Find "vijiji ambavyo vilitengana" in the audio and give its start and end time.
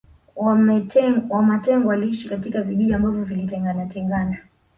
2.63-3.85